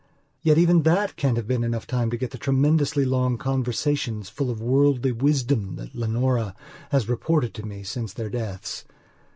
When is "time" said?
1.85-2.09